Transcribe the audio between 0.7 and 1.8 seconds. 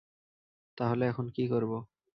তাহলে এখন কি করব?